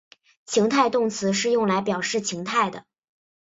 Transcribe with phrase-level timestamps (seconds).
[0.47, 2.85] 情态动词是用来表示情态的。